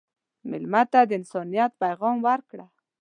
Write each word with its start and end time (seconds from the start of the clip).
مېلمه 0.49 0.81
ته 0.91 0.99
د 1.05 1.11
انسانیت 1.19 1.71
پیغام 1.83 2.17
ورکړه. 2.27 2.65